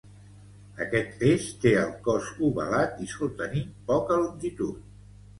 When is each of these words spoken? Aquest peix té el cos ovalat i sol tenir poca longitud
Aquest 0.83 1.09
peix 1.17 1.43
té 1.65 1.73
el 1.81 1.91
cos 2.07 2.29
ovalat 2.47 3.03
i 3.07 3.09
sol 3.11 3.29
tenir 3.43 3.61
poca 3.91 4.17
longitud 4.23 4.81